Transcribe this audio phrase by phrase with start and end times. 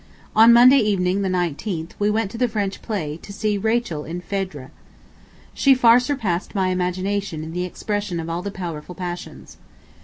[0.35, 4.19] On Monday evening, the 19th, we went to the French play, to see Rachel in
[4.19, 4.71] "Phèdre."
[5.53, 9.57] She far surpassed my imagination in the expression of all the powerful passions.